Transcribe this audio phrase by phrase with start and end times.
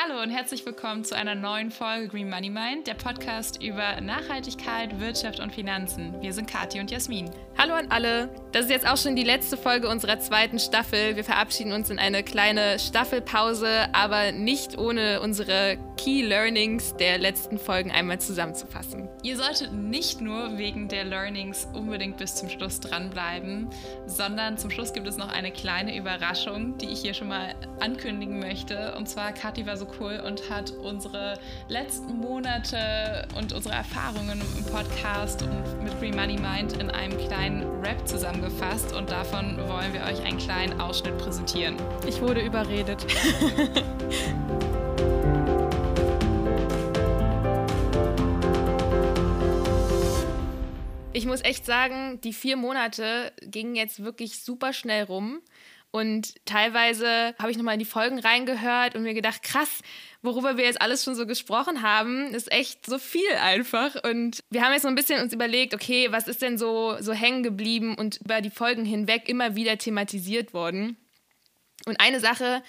[0.00, 5.00] Hallo und herzlich willkommen zu einer neuen Folge Green Money Mind, der Podcast über Nachhaltigkeit,
[5.00, 6.14] Wirtschaft und Finanzen.
[6.20, 7.28] Wir sind Kathi und Jasmin.
[7.56, 8.28] Hallo an alle.
[8.52, 11.16] Das ist jetzt auch schon die letzte Folge unserer zweiten Staffel.
[11.16, 17.58] Wir verabschieden uns in eine kleine Staffelpause, aber nicht ohne unsere Key Learnings der letzten
[17.58, 19.08] Folgen einmal zusammenzufassen.
[19.24, 23.68] Ihr solltet nicht nur wegen der Learnings unbedingt bis zum Schluss dranbleiben,
[24.06, 28.38] sondern zum Schluss gibt es noch eine kleine Überraschung, die ich hier schon mal ankündigen
[28.38, 28.94] möchte.
[28.96, 31.36] Und zwar, Kathi war so cool und hat unsere
[31.68, 37.64] letzten Monate und unsere Erfahrungen im Podcast und mit Free Money Mind in einem kleinen
[37.84, 41.76] Rap zusammengefasst und davon wollen wir euch einen kleinen Ausschnitt präsentieren.
[42.06, 43.04] Ich wurde überredet.
[51.18, 55.40] ich muss echt sagen, die vier Monate gingen jetzt wirklich super schnell rum.
[55.90, 59.80] Und teilweise habe ich nochmal in die Folgen reingehört und mir gedacht, krass,
[60.22, 63.96] worüber wir jetzt alles schon so gesprochen haben, ist echt so viel einfach.
[64.04, 67.12] Und wir haben jetzt so ein bisschen uns überlegt, okay, was ist denn so, so
[67.12, 70.96] hängen geblieben und über die Folgen hinweg immer wieder thematisiert worden.
[71.86, 72.62] Und eine Sache,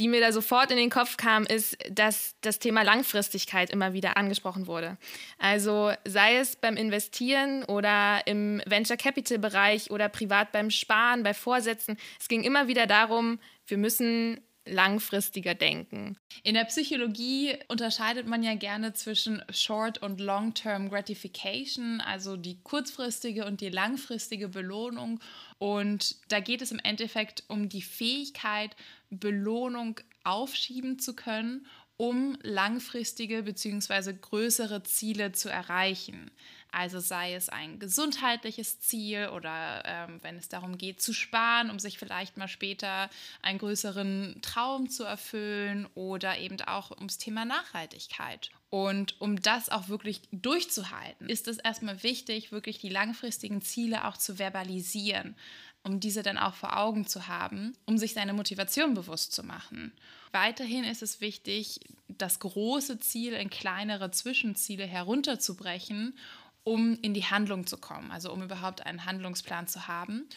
[0.00, 4.16] die mir da sofort in den Kopf kam, ist, dass das Thema Langfristigkeit immer wieder
[4.16, 4.96] angesprochen wurde.
[5.38, 11.34] Also sei es beim Investieren oder im Venture Capital Bereich oder privat beim Sparen, bei
[11.34, 11.98] Vorsätzen.
[12.18, 14.40] Es ging immer wieder darum, wir müssen
[14.70, 16.16] langfristiger denken.
[16.42, 23.44] In der Psychologie unterscheidet man ja gerne zwischen Short- und Long-Term Gratification, also die kurzfristige
[23.46, 25.20] und die langfristige Belohnung.
[25.58, 28.76] Und da geht es im Endeffekt um die Fähigkeit,
[29.10, 34.14] Belohnung aufschieben zu können, um langfristige bzw.
[34.18, 36.30] größere Ziele zu erreichen.
[36.72, 41.78] Also sei es ein gesundheitliches Ziel oder ähm, wenn es darum geht zu sparen, um
[41.78, 43.10] sich vielleicht mal später
[43.42, 48.50] einen größeren Traum zu erfüllen oder eben auch ums Thema Nachhaltigkeit.
[48.70, 54.16] Und um das auch wirklich durchzuhalten, ist es erstmal wichtig, wirklich die langfristigen Ziele auch
[54.16, 55.34] zu verbalisieren
[55.82, 59.92] um diese dann auch vor Augen zu haben, um sich seine Motivation bewusst zu machen.
[60.32, 66.16] Weiterhin ist es wichtig, das große Ziel in kleinere Zwischenziele herunterzubrechen,
[66.64, 70.28] um in die Handlung zu kommen, also um überhaupt einen Handlungsplan zu haben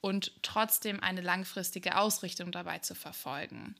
[0.00, 3.74] und trotzdem eine langfristige Ausrichtung dabei zu verfolgen.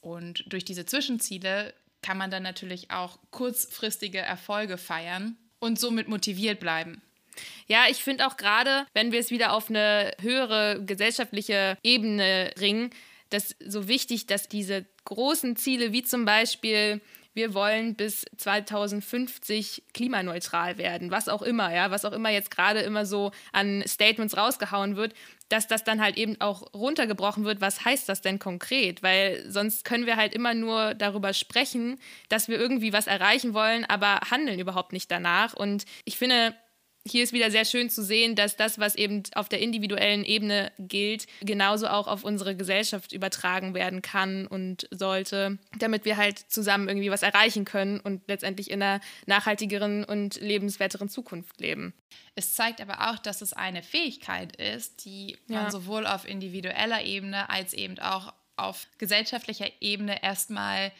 [0.00, 6.60] Und durch diese Zwischenziele kann man dann natürlich auch kurzfristige Erfolge feiern und somit motiviert
[6.60, 7.02] bleiben.
[7.66, 12.90] Ja, ich finde auch gerade, wenn wir es wieder auf eine höhere gesellschaftliche Ebene ringen,
[13.30, 17.00] das so wichtig, dass diese großen Ziele wie zum Beispiel
[17.36, 22.80] wir wollen bis 2050 klimaneutral werden, was auch immer, ja, was auch immer jetzt gerade
[22.80, 25.12] immer so an Statements rausgehauen wird,
[25.50, 29.02] dass das dann halt eben auch runtergebrochen wird, was heißt das denn konkret?
[29.02, 33.84] Weil sonst können wir halt immer nur darüber sprechen, dass wir irgendwie was erreichen wollen,
[33.84, 35.52] aber handeln überhaupt nicht danach.
[35.52, 36.54] Und ich finde,
[37.06, 40.72] hier ist wieder sehr schön zu sehen, dass das, was eben auf der individuellen Ebene
[40.78, 46.88] gilt, genauso auch auf unsere Gesellschaft übertragen werden kann und sollte, damit wir halt zusammen
[46.88, 51.94] irgendwie was erreichen können und letztendlich in einer nachhaltigeren und lebenswerteren Zukunft leben.
[52.34, 55.70] Es zeigt aber auch, dass es eine Fähigkeit ist, die man ja.
[55.70, 60.92] sowohl auf individueller Ebene als eben auch auf gesellschaftlicher Ebene erstmal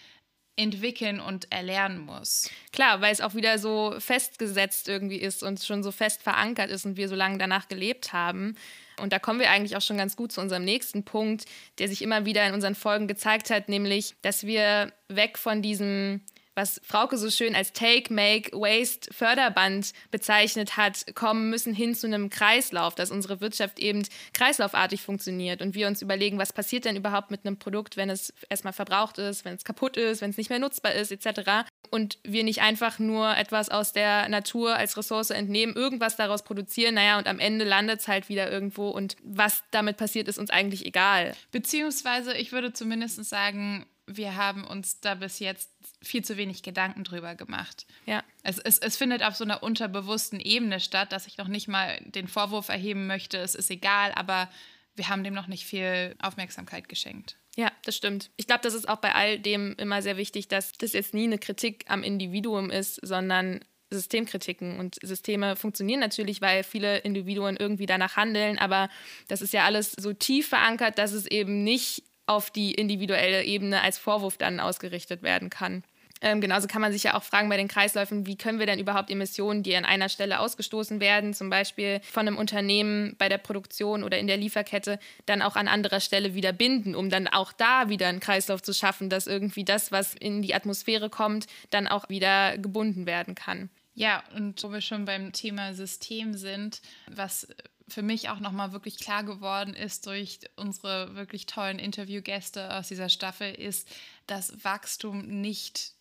[0.56, 2.50] entwickeln und erlernen muss.
[2.72, 6.86] Klar, weil es auch wieder so festgesetzt irgendwie ist und schon so fest verankert ist
[6.86, 8.56] und wir so lange danach gelebt haben.
[8.98, 11.44] Und da kommen wir eigentlich auch schon ganz gut zu unserem nächsten Punkt,
[11.78, 16.22] der sich immer wieder in unseren Folgen gezeigt hat, nämlich, dass wir weg von diesem
[16.56, 22.06] was Frauke so schön als Take, Make, Waste Förderband bezeichnet hat, kommen müssen hin zu
[22.06, 24.02] einem Kreislauf, dass unsere Wirtschaft eben
[24.32, 28.32] kreislaufartig funktioniert und wir uns überlegen, was passiert denn überhaupt mit einem Produkt, wenn es
[28.48, 31.68] erstmal verbraucht ist, wenn es kaputt ist, wenn es nicht mehr nutzbar ist, etc.
[31.90, 36.94] Und wir nicht einfach nur etwas aus der Natur als Ressource entnehmen, irgendwas daraus produzieren,
[36.94, 40.50] naja, und am Ende landet es halt wieder irgendwo und was damit passiert, ist uns
[40.50, 41.34] eigentlich egal.
[41.52, 45.70] Beziehungsweise, ich würde zumindest sagen, wir haben uns da bis jetzt
[46.02, 47.86] viel zu wenig Gedanken drüber gemacht.
[48.06, 48.22] Ja.
[48.42, 52.00] Es, es, es findet auf so einer unterbewussten Ebene statt, dass ich noch nicht mal
[52.04, 54.48] den Vorwurf erheben möchte, es ist egal, aber
[54.94, 57.36] wir haben dem noch nicht viel Aufmerksamkeit geschenkt.
[57.56, 58.30] Ja, das stimmt.
[58.36, 61.24] Ich glaube, das ist auch bei all dem immer sehr wichtig, dass das jetzt nie
[61.24, 63.60] eine Kritik am Individuum ist, sondern
[63.90, 64.78] Systemkritiken.
[64.78, 68.88] Und Systeme funktionieren natürlich, weil viele Individuen irgendwie danach handeln, aber
[69.28, 73.80] das ist ja alles so tief verankert, dass es eben nicht auf die individuelle Ebene
[73.80, 75.82] als Vorwurf dann ausgerichtet werden kann.
[76.22, 78.78] Ähm, genauso kann man sich ja auch fragen bei den Kreisläufen, wie können wir denn
[78.78, 83.38] überhaupt Emissionen, die an einer Stelle ausgestoßen werden, zum Beispiel von einem Unternehmen bei der
[83.38, 87.52] Produktion oder in der Lieferkette, dann auch an anderer Stelle wieder binden, um dann auch
[87.52, 91.86] da wieder einen Kreislauf zu schaffen, dass irgendwie das, was in die Atmosphäre kommt, dann
[91.86, 93.68] auch wieder gebunden werden kann.
[93.94, 97.48] Ja, und wo wir schon beim Thema System sind, was
[97.88, 103.08] für mich auch nochmal wirklich klar geworden ist durch unsere wirklich tollen Interviewgäste aus dieser
[103.08, 103.88] Staffel, ist,
[104.26, 105.92] dass Wachstum nicht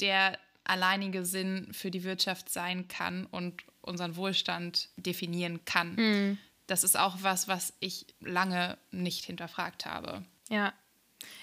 [0.00, 5.94] der alleinige Sinn für die Wirtschaft sein kann und unseren Wohlstand definieren kann.
[5.94, 6.38] Mhm.
[6.66, 10.24] Das ist auch was, was ich lange nicht hinterfragt habe.
[10.48, 10.72] Ja,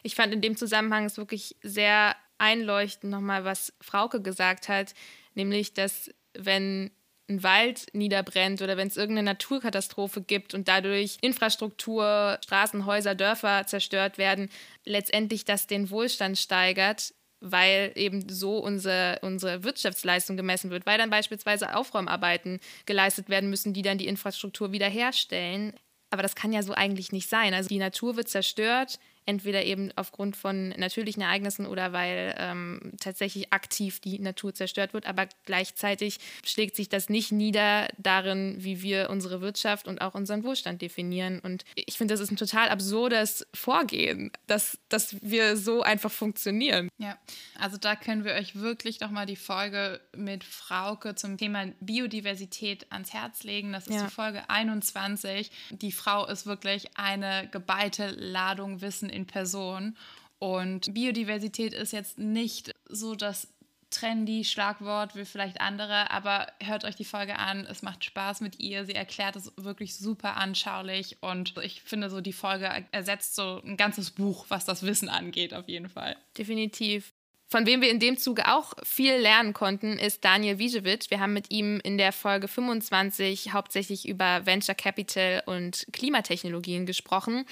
[0.04, 4.94] ich fand in dem Zusammenhang es wirklich sehr einleuchtend nochmal, was Frauke gesagt hat,
[5.34, 6.92] nämlich, dass wenn
[7.30, 13.66] ein Wald niederbrennt oder wenn es irgendeine Naturkatastrophe gibt und dadurch Infrastruktur, Straßen, Häuser, Dörfer
[13.68, 14.50] zerstört werden,
[14.86, 21.10] letztendlich das den Wohlstand steigert, weil eben so unsere, unsere Wirtschaftsleistung gemessen wird, weil dann
[21.10, 25.74] beispielsweise Aufräumarbeiten geleistet werden müssen, die dann die Infrastruktur wiederherstellen.
[26.10, 27.54] Aber das kann ja so eigentlich nicht sein.
[27.54, 33.52] Also die Natur wird zerstört, entweder eben aufgrund von natürlichen Ereignissen oder weil ähm, tatsächlich
[33.52, 35.06] aktiv die Natur zerstört wird.
[35.06, 40.46] Aber gleichzeitig schlägt sich das nicht nieder darin, wie wir unsere Wirtschaft und auch unseren
[40.46, 41.40] Wohlstand definieren.
[41.40, 46.90] Und ich finde, das ist ein total absurdes Vorgehen, dass, dass wir so einfach funktionieren.
[46.98, 47.18] Ja,
[47.60, 53.14] also da können wir euch wirklich nochmal die Folge mit Frauke zum Thema Biodiversität ans
[53.14, 53.74] Herz legen.
[53.74, 54.06] Das ist ja.
[54.06, 55.52] die Folge 21.
[55.72, 59.98] Die Frau ist wirklich eine geballte Ladung Wissen in Person.
[60.40, 63.48] Und Biodiversität ist jetzt nicht so das
[63.90, 67.66] trendy Schlagwort wie vielleicht andere, aber hört euch die Folge an.
[67.70, 68.86] Es macht Spaß mit ihr.
[68.86, 73.78] Sie erklärt es wirklich super anschaulich und ich finde so, die Folge ersetzt so ein
[73.78, 76.16] ganzes Buch, was das Wissen angeht, auf jeden Fall.
[76.38, 77.14] Definitiv.
[77.50, 81.10] Von wem wir in dem Zuge auch viel lernen konnten, ist Daniel Wiesewitsch.
[81.10, 87.46] Wir haben mit ihm in der Folge 25 hauptsächlich über Venture Capital und Klimatechnologien gesprochen.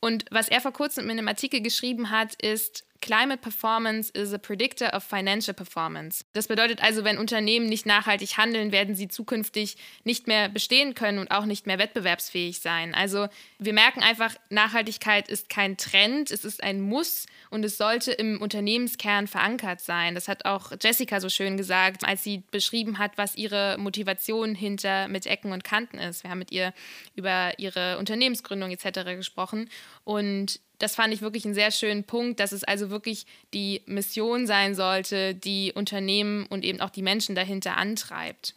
[0.00, 4.38] Und was er vor kurzem in einem Artikel geschrieben hat, ist, Climate Performance is a
[4.38, 6.24] predictor of financial performance.
[6.34, 11.18] Das bedeutet also, wenn Unternehmen nicht nachhaltig handeln, werden sie zukünftig nicht mehr bestehen können
[11.18, 12.94] und auch nicht mehr wettbewerbsfähig sein.
[12.94, 13.28] Also
[13.58, 18.40] wir merken einfach, Nachhaltigkeit ist kein Trend, es ist ein Muss und es sollte im
[18.42, 20.14] Unternehmenskern verankert sein.
[20.14, 25.08] Das hat auch Jessica so schön gesagt, als sie beschrieben hat, was ihre Motivation hinter
[25.08, 26.24] mit Ecken und Kanten ist.
[26.24, 26.74] Wir haben mit ihr
[27.16, 29.16] über ihre Unternehmensgründung etc.
[29.16, 29.70] gesprochen
[30.04, 34.46] und das fand ich wirklich einen sehr schönen Punkt, dass es also wirklich die Mission
[34.46, 36.17] sein sollte, die Unternehmen
[36.48, 38.54] und eben auch die Menschen dahinter antreibt.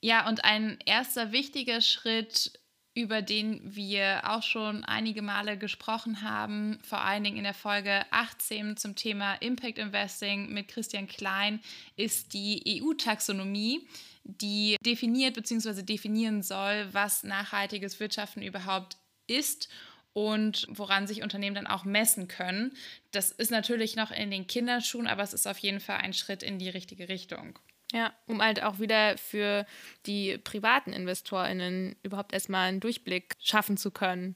[0.00, 2.58] Ja, und ein erster wichtiger Schritt,
[2.94, 8.04] über den wir auch schon einige Male gesprochen haben, vor allen Dingen in der Folge
[8.10, 11.60] 18 zum Thema Impact Investing mit Christian Klein,
[11.96, 13.88] ist die EU-Taxonomie,
[14.24, 15.82] die definiert bzw.
[15.82, 18.96] definieren soll, was nachhaltiges Wirtschaften überhaupt
[19.26, 19.68] ist
[20.14, 22.72] und woran sich Unternehmen dann auch messen können.
[23.10, 26.42] Das ist natürlich noch in den Kinderschuhen, aber es ist auf jeden Fall ein Schritt
[26.42, 27.58] in die richtige Richtung.
[27.92, 29.66] Ja, um halt auch wieder für
[30.06, 34.34] die privaten InvestorInnen überhaupt erstmal einen Durchblick schaffen zu können.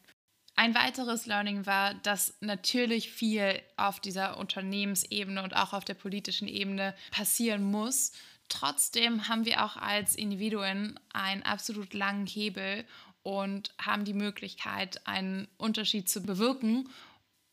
[0.54, 6.48] Ein weiteres Learning war, dass natürlich viel auf dieser Unternehmensebene und auch auf der politischen
[6.48, 8.12] Ebene passieren muss.
[8.48, 12.84] Trotzdem haben wir auch als Individuen einen absolut langen Hebel
[13.28, 16.88] und haben die Möglichkeit, einen Unterschied zu bewirken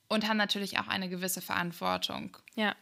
[0.07, 2.37] und haben natürlich auch eine gewisse Verantwortung.
[2.55, 2.77] Ja.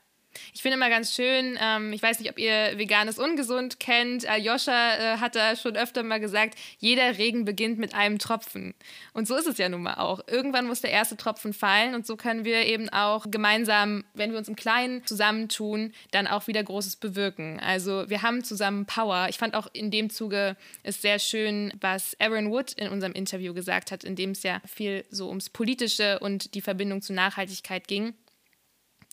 [0.54, 4.28] Ich finde immer ganz schön, ähm, ich weiß nicht, ob ihr Veganes Ungesund kennt.
[4.28, 8.74] Aljoscha äh, hat da schon öfter mal gesagt, jeder Regen beginnt mit einem Tropfen.
[9.14, 10.22] Und so ist es ja nun mal auch.
[10.28, 14.38] Irgendwann muss der erste Tropfen fallen und so können wir eben auch gemeinsam, wenn wir
[14.38, 17.60] uns im Kleinen zusammentun, dann auch wieder Großes bewirken.
[17.60, 19.28] Also wir haben zusammen Power.
[19.30, 23.54] Ich fand auch in dem Zuge es sehr schön, was Aaron Wood in unserem Interview
[23.54, 27.88] gesagt hat, in dem es ja viel so ums Politische und die Verbindung zur Nachhaltigkeit
[27.88, 28.14] ging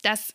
[0.02, 0.34] dass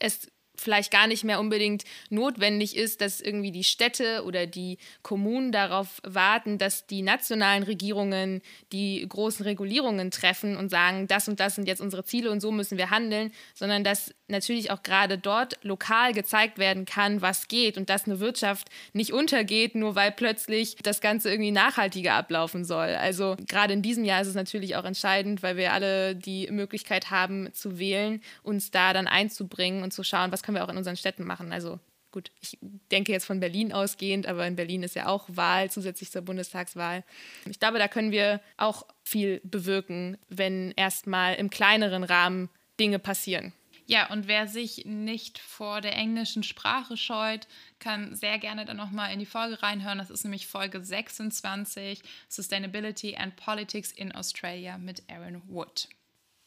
[0.00, 5.52] es vielleicht gar nicht mehr unbedingt notwendig ist, dass irgendwie die Städte oder die Kommunen
[5.52, 11.54] darauf warten, dass die nationalen Regierungen die großen Regulierungen treffen und sagen, das und das
[11.54, 15.58] sind jetzt unsere Ziele und so müssen wir handeln, sondern dass natürlich auch gerade dort
[15.62, 20.76] lokal gezeigt werden kann, was geht und dass eine Wirtschaft nicht untergeht, nur weil plötzlich
[20.82, 22.88] das Ganze irgendwie nachhaltiger ablaufen soll.
[22.88, 27.10] Also gerade in diesem Jahr ist es natürlich auch entscheidend, weil wir alle die Möglichkeit
[27.10, 30.78] haben zu wählen, uns da dann einzubringen und zu schauen, was können wir auch in
[30.78, 31.52] unseren Städten machen.
[31.52, 31.78] Also
[32.10, 32.56] gut, ich
[32.90, 37.04] denke jetzt von Berlin ausgehend, aber in Berlin ist ja auch Wahl zusätzlich zur Bundestagswahl.
[37.44, 42.48] Ich glaube, da können wir auch viel bewirken, wenn erstmal im kleineren Rahmen
[42.80, 43.52] Dinge passieren.
[43.84, 47.46] Ja, und wer sich nicht vor der englischen Sprache scheut,
[47.78, 49.98] kann sehr gerne dann nochmal in die Folge reinhören.
[49.98, 55.88] Das ist nämlich Folge 26, Sustainability and Politics in Australia mit Aaron Wood.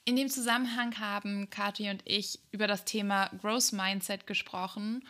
[0.06, 5.04] In dem Zusammenhang haben Kathi und ich über das Thema Growth Mindset gesprochen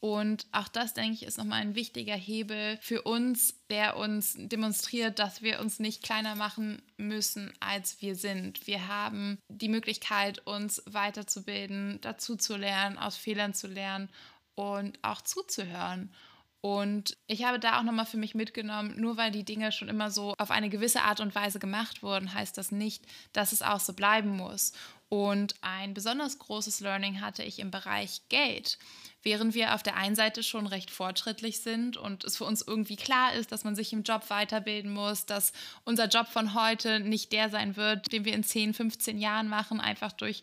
[0.00, 5.18] und auch das, denke ich, ist nochmal ein wichtiger Hebel für uns, der uns demonstriert,
[5.18, 8.66] dass wir uns nicht kleiner machen müssen, als wir sind.
[8.68, 14.08] Wir haben die Möglichkeit, uns weiterzubilden, dazu zu lernen, aus Fehlern zu lernen
[14.54, 16.12] und auch zuzuhören.
[16.60, 20.10] Und ich habe da auch nochmal für mich mitgenommen, nur weil die Dinge schon immer
[20.10, 23.78] so auf eine gewisse Art und Weise gemacht wurden, heißt das nicht, dass es auch
[23.78, 24.72] so bleiben muss.
[25.08, 28.78] Und ein besonders großes Learning hatte ich im Bereich Geld.
[29.22, 32.96] Während wir auf der einen Seite schon recht fortschrittlich sind und es für uns irgendwie
[32.96, 35.52] klar ist, dass man sich im Job weiterbilden muss, dass
[35.84, 39.80] unser Job von heute nicht der sein wird, den wir in 10, 15 Jahren machen,
[39.80, 40.42] einfach durch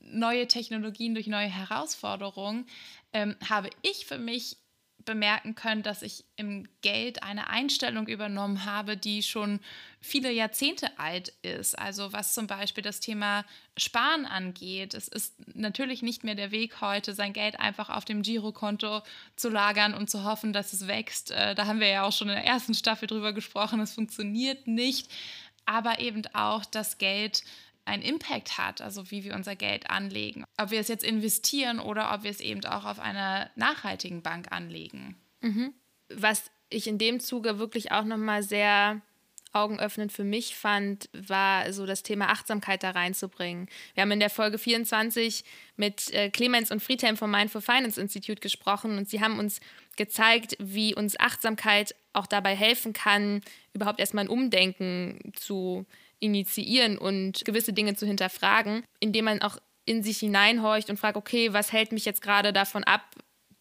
[0.00, 2.66] neue Technologien, durch neue Herausforderungen,
[3.12, 4.56] ähm, habe ich für mich
[5.06, 9.60] bemerken können, dass ich im Geld eine Einstellung übernommen habe, die schon
[10.00, 11.78] viele Jahrzehnte alt ist.
[11.78, 13.46] Also was zum Beispiel das Thema
[13.78, 14.92] Sparen angeht.
[14.92, 19.02] Es ist natürlich nicht mehr der Weg heute, sein Geld einfach auf dem Girokonto
[19.36, 21.30] zu lagern und zu hoffen, dass es wächst.
[21.30, 23.80] Äh, da haben wir ja auch schon in der ersten Staffel drüber gesprochen.
[23.80, 25.10] Es funktioniert nicht.
[25.64, 27.42] Aber eben auch das Geld
[27.86, 30.44] einen Impact hat, also wie wir unser Geld anlegen.
[30.58, 34.52] Ob wir es jetzt investieren oder ob wir es eben auch auf einer nachhaltigen Bank
[34.52, 35.16] anlegen.
[35.40, 35.72] Mhm.
[36.08, 39.00] Was ich in dem Zuge wirklich auch nochmal sehr
[39.52, 43.68] augenöffnend für mich fand, war so das Thema Achtsamkeit da reinzubringen.
[43.94, 45.44] Wir haben in der Folge 24
[45.76, 49.60] mit äh, Clemens und Friedhelm vom Mindful Finance Institute gesprochen und sie haben uns
[49.96, 53.40] gezeigt, wie uns Achtsamkeit auch dabei helfen kann,
[53.72, 55.86] überhaupt erstmal ein Umdenken zu
[56.20, 61.52] initiieren und gewisse Dinge zu hinterfragen, indem man auch in sich hineinhorcht und fragt, okay,
[61.52, 63.02] was hält mich jetzt gerade davon ab,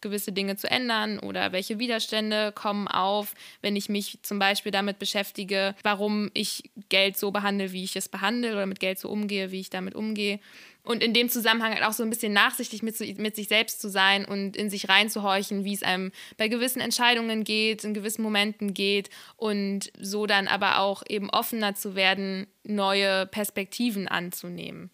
[0.05, 5.00] gewisse Dinge zu ändern oder welche Widerstände kommen auf, wenn ich mich zum Beispiel damit
[5.00, 9.51] beschäftige, warum ich Geld so behandle, wie ich es behandle oder mit Geld so umgehe,
[9.51, 10.39] wie ich damit umgehe.
[10.83, 13.89] Und in dem Zusammenhang halt auch so ein bisschen nachsichtig mit, mit sich selbst zu
[13.89, 18.75] sein und in sich reinzuhorchen, wie es einem bei gewissen Entscheidungen geht, in gewissen Momenten
[18.75, 24.91] geht und so dann aber auch eben offener zu werden, neue Perspektiven anzunehmen.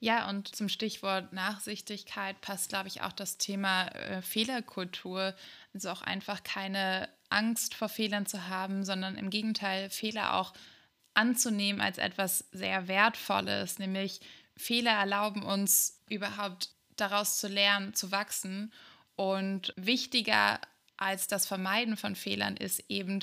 [0.00, 5.34] Ja, und zum Stichwort Nachsichtigkeit passt, glaube ich, auch das Thema äh, Fehlerkultur.
[5.72, 10.52] Also auch einfach keine Angst vor Fehlern zu haben, sondern im Gegenteil Fehler auch
[11.14, 14.20] anzunehmen als etwas sehr Wertvolles, nämlich
[14.56, 18.72] Fehler erlauben uns überhaupt daraus zu lernen, zu wachsen.
[19.16, 20.60] Und wichtiger
[20.96, 23.20] als das Vermeiden von Fehlern ist eben,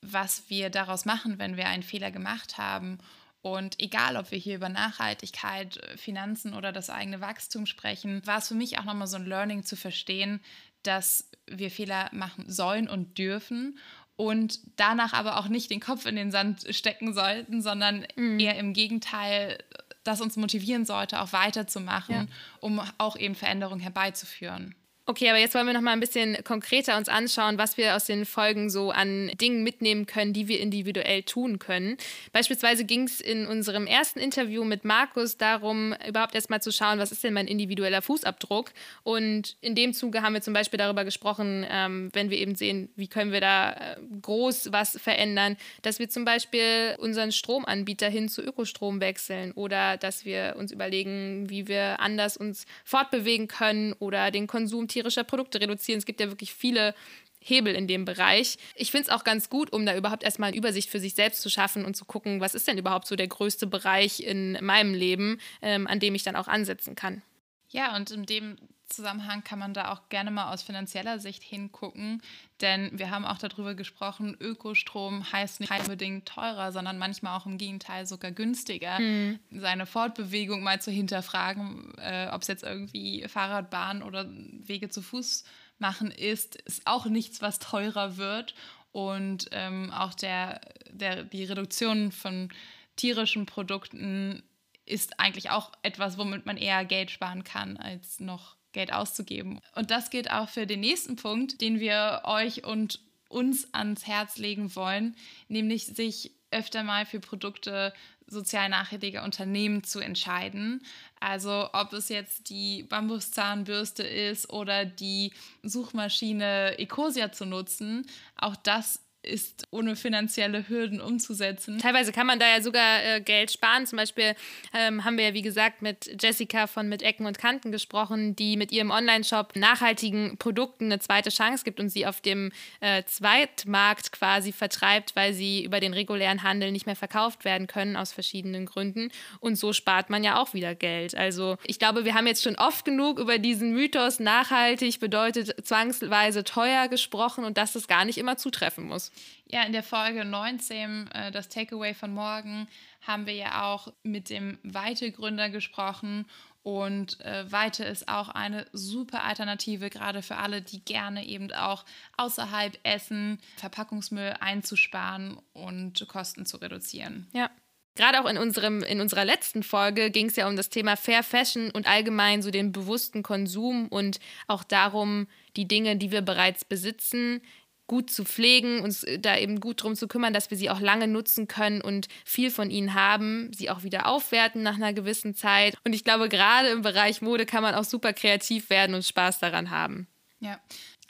[0.00, 2.98] was wir daraus machen, wenn wir einen Fehler gemacht haben.
[3.42, 8.48] Und egal, ob wir hier über Nachhaltigkeit, Finanzen oder das eigene Wachstum sprechen, war es
[8.48, 10.40] für mich auch nochmal so ein Learning zu verstehen,
[10.82, 13.78] dass wir Fehler machen sollen und dürfen
[14.16, 18.38] und danach aber auch nicht den Kopf in den Sand stecken sollten, sondern mhm.
[18.38, 19.58] eher im Gegenteil
[20.04, 22.26] das uns motivieren sollte, auch weiterzumachen, ja.
[22.60, 24.74] um auch eben Veränderungen herbeizuführen.
[25.06, 28.04] Okay, aber jetzt wollen wir noch mal ein bisschen konkreter uns anschauen, was wir aus
[28.04, 31.96] den Folgen so an Dingen mitnehmen können, die wir individuell tun können.
[32.32, 37.12] Beispielsweise ging es in unserem ersten Interview mit Markus darum, überhaupt erstmal zu schauen, was
[37.12, 38.72] ist denn mein individueller Fußabdruck.
[39.02, 42.90] Und in dem Zuge haben wir zum Beispiel darüber gesprochen, ähm, wenn wir eben sehen,
[42.94, 48.28] wie können wir da äh, groß was verändern, dass wir zum Beispiel unseren Stromanbieter hin
[48.28, 54.30] zu Ökostrom wechseln oder dass wir uns überlegen, wie wir anders uns fortbewegen können oder
[54.30, 55.98] den Konsum tierischer Produkte reduzieren.
[55.98, 56.94] Es gibt ja wirklich viele
[57.42, 58.58] Hebel in dem Bereich.
[58.74, 61.40] Ich finde es auch ganz gut, um da überhaupt erstmal eine Übersicht für sich selbst
[61.40, 64.92] zu schaffen und zu gucken, was ist denn überhaupt so der größte Bereich in meinem
[64.92, 67.22] Leben, ähm, an dem ich dann auch ansetzen kann.
[67.70, 68.56] Ja, und in dem
[68.90, 72.20] Zusammenhang kann man da auch gerne mal aus finanzieller Sicht hingucken,
[72.60, 77.56] denn wir haben auch darüber gesprochen, Ökostrom heißt nicht unbedingt teurer, sondern manchmal auch im
[77.56, 79.38] Gegenteil sogar günstiger, mhm.
[79.50, 85.44] seine Fortbewegung mal zu hinterfragen, äh, ob es jetzt irgendwie Fahrradbahn oder Wege zu Fuß
[85.78, 88.54] machen ist, ist auch nichts, was teurer wird
[88.92, 92.50] und ähm, auch der, der, die Reduktion von
[92.96, 94.42] tierischen Produkten
[94.84, 99.60] ist eigentlich auch etwas, womit man eher Geld sparen kann, als noch Geld auszugeben.
[99.74, 104.38] Und das gilt auch für den nächsten Punkt, den wir euch und uns ans Herz
[104.38, 105.16] legen wollen,
[105.48, 107.92] nämlich sich öfter mal für Produkte
[108.26, 110.82] sozial nachhaltiger Unternehmen zu entscheiden.
[111.18, 119.00] Also ob es jetzt die Bambuszahnbürste ist oder die Suchmaschine Ecosia zu nutzen, auch das
[119.22, 121.78] ist ohne finanzielle Hürden umzusetzen.
[121.78, 123.86] Teilweise kann man da ja sogar äh, Geld sparen.
[123.86, 124.34] Zum Beispiel
[124.74, 128.56] ähm, haben wir ja, wie gesagt, mit Jessica von Mit Ecken und Kanten gesprochen, die
[128.56, 132.50] mit ihrem Online-Shop nachhaltigen Produkten eine zweite Chance gibt und sie auf dem
[132.80, 137.96] äh, Zweitmarkt quasi vertreibt, weil sie über den regulären Handel nicht mehr verkauft werden können
[137.96, 139.10] aus verschiedenen Gründen.
[139.40, 141.14] Und so spart man ja auch wieder Geld.
[141.14, 146.44] Also ich glaube, wir haben jetzt schon oft genug über diesen Mythos nachhaltig bedeutet zwangsweise
[146.44, 149.09] teuer gesprochen und dass das gar nicht immer zutreffen muss.
[149.46, 152.68] Ja, in der Folge 19, äh, das Takeaway von morgen,
[153.00, 156.26] haben wir ja auch mit dem Weite-Gründer gesprochen.
[156.62, 161.84] Und äh, Weite ist auch eine super Alternative, gerade für alle, die gerne eben auch
[162.18, 167.28] außerhalb essen, Verpackungsmüll einzusparen und Kosten zu reduzieren.
[167.32, 167.50] Ja.
[167.96, 171.22] Gerade auch in, unserem, in unserer letzten Folge ging es ja um das Thema Fair
[171.22, 175.26] Fashion und allgemein so den bewussten Konsum und auch darum,
[175.56, 177.42] die Dinge, die wir bereits besitzen,
[177.90, 180.78] gut zu pflegen, uns äh, da eben gut drum zu kümmern, dass wir sie auch
[180.78, 185.34] lange nutzen können und viel von ihnen haben, sie auch wieder aufwerten nach einer gewissen
[185.34, 185.76] Zeit.
[185.82, 189.40] Und ich glaube, gerade im Bereich Mode kann man auch super kreativ werden und Spaß
[189.40, 190.06] daran haben.
[190.38, 190.60] Ja.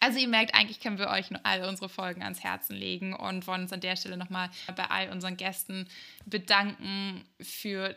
[0.00, 3.64] Also ihr merkt, eigentlich können wir euch alle unsere Folgen ans Herzen legen und wollen
[3.64, 5.86] uns an der Stelle nochmal bei all unseren Gästen
[6.24, 7.94] bedanken für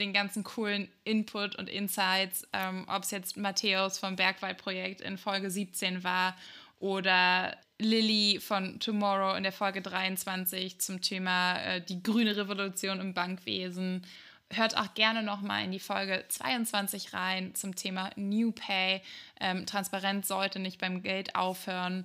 [0.00, 5.52] den ganzen coolen Input und Insights, ähm, ob es jetzt Matthäus vom Bergwaldprojekt in Folge
[5.52, 6.34] 17 war
[6.80, 13.14] oder Lilly von Tomorrow in der Folge 23 zum Thema äh, die grüne Revolution im
[13.14, 14.02] Bankwesen.
[14.50, 19.02] Hört auch gerne nochmal in die Folge 22 rein zum Thema New Pay.
[19.40, 22.04] Ähm, Transparenz sollte nicht beim Geld aufhören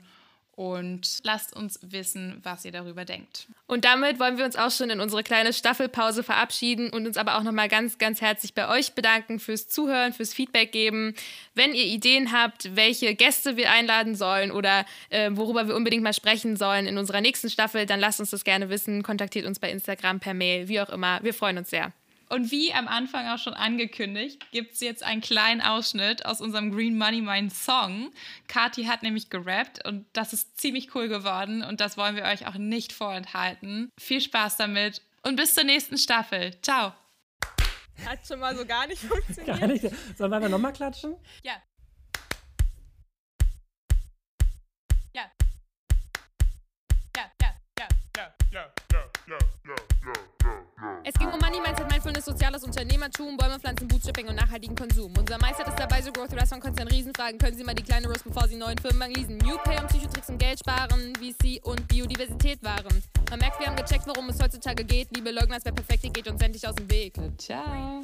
[0.56, 3.48] und lasst uns wissen, was ihr darüber denkt.
[3.66, 7.38] Und damit wollen wir uns auch schon in unsere kleine Staffelpause verabschieden und uns aber
[7.38, 11.16] auch nochmal ganz, ganz herzlich bei euch bedanken fürs Zuhören, fürs Feedback geben.
[11.56, 16.14] Wenn ihr Ideen habt, welche Gäste wir einladen sollen oder äh, worüber wir unbedingt mal
[16.14, 19.02] sprechen sollen in unserer nächsten Staffel, dann lasst uns das gerne wissen.
[19.02, 21.20] Kontaktiert uns bei Instagram, per Mail, wie auch immer.
[21.24, 21.94] Wir freuen uns sehr.
[22.34, 26.72] Und wie am Anfang auch schon angekündigt, gibt es jetzt einen kleinen Ausschnitt aus unserem
[26.72, 28.12] Green Money Mind Song.
[28.48, 32.48] Kati hat nämlich gerappt und das ist ziemlich cool geworden und das wollen wir euch
[32.48, 33.92] auch nicht vorenthalten.
[34.00, 36.60] Viel Spaß damit und bis zur nächsten Staffel.
[36.64, 36.94] Ciao.
[38.04, 39.60] Hat schon mal so gar nicht funktioniert.
[39.60, 39.86] Gar nicht.
[40.18, 41.16] Sollen wir nochmal klatschen?
[41.44, 41.54] Ja.
[51.24, 55.14] Ging um Money, Mindset, Mindfulness, soziales Unternehmertum, Bäume, Pflanzen, Bootstrapping und nachhaltigen Konsum.
[55.18, 57.38] Unser Meister ist dabei, so Growth Restaurant Konzern Riesenfragen.
[57.40, 59.38] Können Sie mal die kleine Rose, bevor Sie neuen Firmenbank leasen?
[59.38, 63.04] New Pay und Psychotricks und Geld sparen, VC und Biodiversität waren.
[63.30, 65.16] Man merkt, wir haben gecheckt, worum es heutzutage geht.
[65.16, 67.16] Liebe Leugner, es wäre perfekt, geht uns endlich aus dem Weg.
[67.38, 68.02] Ciao.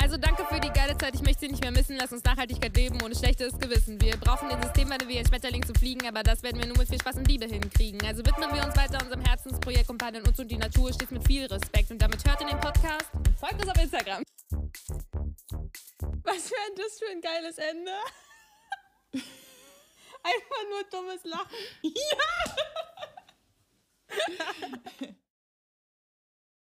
[0.00, 1.14] Also danke für die geile Zeit.
[1.14, 1.96] Ich möchte sie nicht mehr missen.
[1.96, 4.00] Lass uns Nachhaltigkeit leben ohne schlechtes Gewissen.
[4.00, 6.88] Wir brauchen den Systemwandel wie ein Schmetterling zu fliegen, aber das werden wir nur mit
[6.88, 8.00] viel Spaß und Liebe hinkriegen.
[8.06, 11.26] Also widmen wir uns weiter unserem Herzensprojekt und behandeln uns und die Natur stets mit
[11.26, 11.90] viel Respekt.
[11.90, 14.22] Und damit hört ihr den Podcast und folgt uns auf Instagram.
[16.22, 17.92] Was wäre das für ein geiles Ende?
[20.22, 21.56] Einfach nur dummes Lachen.
[25.00, 25.08] Ja!